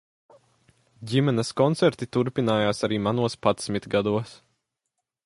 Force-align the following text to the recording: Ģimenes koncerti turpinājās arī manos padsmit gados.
Ģimenes 1.11 1.51
koncerti 1.61 2.09
turpinājās 2.17 2.81
arī 2.89 3.01
manos 3.09 3.39
padsmit 3.49 3.89
gados. 3.97 4.33